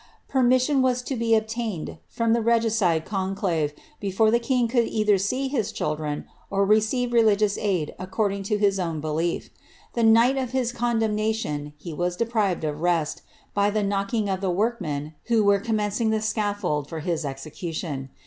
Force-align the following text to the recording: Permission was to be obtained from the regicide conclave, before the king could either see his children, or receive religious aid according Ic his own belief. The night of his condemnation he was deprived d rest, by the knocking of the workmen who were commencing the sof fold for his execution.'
Permission 0.27 0.81
was 0.81 1.03
to 1.03 1.15
be 1.15 1.35
obtained 1.35 1.99
from 2.07 2.33
the 2.33 2.41
regicide 2.41 3.05
conclave, 3.05 3.71
before 3.99 4.31
the 4.31 4.39
king 4.39 4.67
could 4.67 4.87
either 4.87 5.19
see 5.19 5.47
his 5.47 5.71
children, 5.71 6.25
or 6.49 6.65
receive 6.65 7.13
religious 7.13 7.55
aid 7.59 7.93
according 7.99 8.39
Ic 8.39 8.59
his 8.59 8.79
own 8.79 8.99
belief. 8.99 9.51
The 9.93 10.01
night 10.01 10.37
of 10.37 10.53
his 10.53 10.71
condemnation 10.71 11.73
he 11.77 11.93
was 11.93 12.15
deprived 12.15 12.61
d 12.61 12.69
rest, 12.69 13.21
by 13.53 13.69
the 13.69 13.83
knocking 13.83 14.27
of 14.27 14.41
the 14.41 14.49
workmen 14.49 15.13
who 15.25 15.43
were 15.43 15.59
commencing 15.59 16.09
the 16.09 16.19
sof 16.19 16.61
fold 16.61 16.89
for 16.89 17.01
his 17.01 17.23
execution.' 17.23 18.09